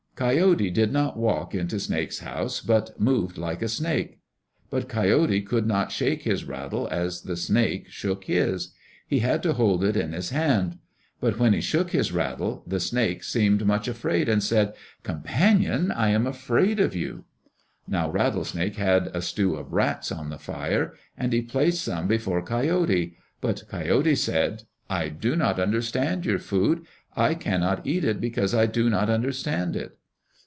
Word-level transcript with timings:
Coyote 0.13 0.69
did 0.69 0.91
not 0.93 1.17
walk 1.17 1.55
into 1.55 1.79
Snake's 1.79 2.19
house, 2.19 2.61
but 2.61 2.99
moved 2.99 3.39
like 3.39 3.63
a 3.63 3.67
snake. 3.67 4.19
But 4.69 4.87
Coyote 4.87 5.41
could 5.41 5.65
not 5.65 5.91
shake 5.91 6.21
his 6.21 6.45
rattle 6.45 6.87
as 6.91 7.23
the 7.23 7.35
snake 7.35 7.87
shook 7.89 8.25
his. 8.25 8.71
He 9.07 9.17
had 9.21 9.41
to 9.41 9.53
hold 9.53 9.83
it 9.83 9.97
in 9.97 10.11
his 10.13 10.29
hand. 10.29 10.77
But 11.19 11.39
when 11.39 11.53
he 11.53 11.61
shook 11.61 11.89
his 11.89 12.11
rattle, 12.11 12.63
the 12.67 12.79
snake 12.79 13.23
seemed 13.23 13.65
much 13.65 13.87
afraid, 13.87 14.29
and 14.29 14.43
said, 14.43 14.75
"Companion, 15.01 15.89
I 15.89 16.09
am 16.09 16.27
afraid 16.27 16.79
of 16.79 16.95
you." 16.95 17.25
Now 17.87 18.11
Rattlesnake 18.11 18.75
had 18.75 19.07
a 19.15 19.23
stew 19.23 19.55
of 19.55 19.73
rats 19.73 20.11
on 20.11 20.29
the 20.29 20.37
fire, 20.37 20.93
and 21.17 21.33
he 21.33 21.41
placed 21.41 21.81
some 21.81 22.07
before 22.07 22.43
Coyote. 22.45 23.17
But 23.39 23.63
Coyote 23.69 24.13
said, 24.13 24.65
"I 24.87 25.09
do 25.09 25.35
not 25.35 25.59
understand 25.59 26.27
your 26.27 26.37
food. 26.37 26.85
I 27.15 27.33
cannot 27.33 27.87
eat 27.87 28.03
it 28.03 28.21
because 28.21 28.53
I 28.53 28.67
do 28.67 28.87
not 28.87 29.09
understand 29.09 29.75
it." 29.75 29.97